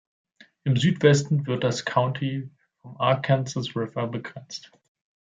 Im 0.63 0.77
Südwesten 0.77 1.45
wird 1.45 1.63
das 1.63 1.85
County 1.85 2.49
vom 2.81 2.97
Arkansas 2.99 3.75
River 3.75 4.07
begrenzt. 4.07 4.71